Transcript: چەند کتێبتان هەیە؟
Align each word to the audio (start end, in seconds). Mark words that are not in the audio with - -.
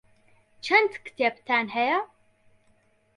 چەند 0.65 0.91
کتێبتان 1.05 1.65
هەیە؟ 1.77 1.99